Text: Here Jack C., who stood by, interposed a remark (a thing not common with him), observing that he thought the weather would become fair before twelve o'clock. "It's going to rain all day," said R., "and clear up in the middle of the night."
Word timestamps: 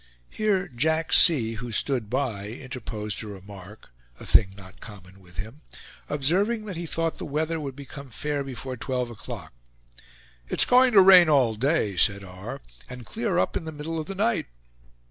Here 0.31 0.67
Jack 0.67 1.13
C., 1.13 1.53
who 1.61 1.71
stood 1.71 2.09
by, 2.09 2.47
interposed 2.47 3.21
a 3.21 3.27
remark 3.27 3.91
(a 4.19 4.25
thing 4.25 4.55
not 4.57 4.81
common 4.81 5.19
with 5.19 5.37
him), 5.37 5.61
observing 6.09 6.65
that 6.65 6.75
he 6.75 6.87
thought 6.87 7.19
the 7.19 7.23
weather 7.25 7.59
would 7.59 7.75
become 7.75 8.09
fair 8.09 8.43
before 8.43 8.75
twelve 8.77 9.11
o'clock. 9.11 9.53
"It's 10.49 10.65
going 10.65 10.93
to 10.93 11.01
rain 11.01 11.29
all 11.29 11.53
day," 11.53 11.97
said 11.97 12.23
R., 12.23 12.61
"and 12.89 13.05
clear 13.05 13.37
up 13.37 13.55
in 13.55 13.65
the 13.65 13.71
middle 13.71 13.99
of 13.99 14.07
the 14.07 14.15
night." 14.15 14.47